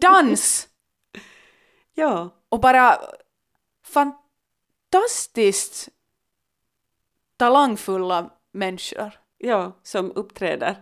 [0.00, 0.68] dans
[1.94, 2.98] Ja, och bara
[3.84, 5.88] fantastiskt
[7.36, 9.10] talangfulla människor.
[9.38, 10.76] ja, som uppträder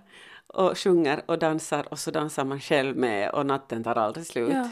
[0.47, 4.53] och sjunger och dansar och så dansar man själv med och natten tar aldrig slut.
[4.55, 4.69] Ja.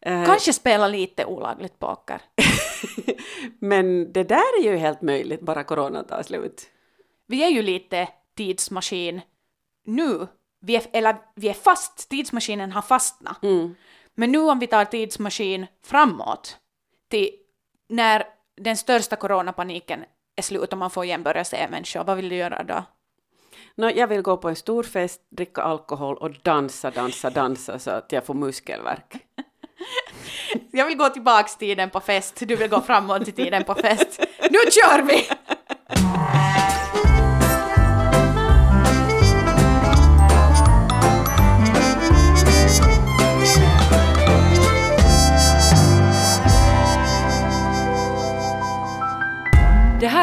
[0.00, 2.20] Eh, Kanske spela lite olagligt poker.
[3.58, 6.70] Men det där är ju helt möjligt, bara corona tar slut.
[7.28, 9.20] Vi är ju lite tidsmaskin
[9.84, 10.26] nu.
[10.60, 13.42] Vi är, eller vi är fast, tidsmaskinen har fastnat.
[13.42, 13.74] Mm.
[14.14, 16.56] Men nu om vi tar tidsmaskin framåt,
[17.08, 17.30] till
[17.88, 18.24] när
[18.56, 20.04] den största coronapaniken
[20.36, 22.84] är slut och man får igen börja se människor, vad vill du göra då?
[23.74, 27.90] Nå, jag vill gå på en stor fest, dricka alkohol och dansa, dansa, dansa så
[27.90, 29.16] att jag får muskelvärk.
[30.70, 33.74] Jag vill gå tillbaks till tiden på fest, du vill gå framåt till tiden på
[33.74, 34.20] fest.
[34.50, 35.28] Nu kör vi!